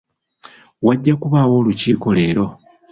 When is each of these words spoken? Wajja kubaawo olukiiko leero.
Wajja 0.85 1.13
kubaawo 1.21 1.53
olukiiko 1.61 2.07
leero. 2.17 2.45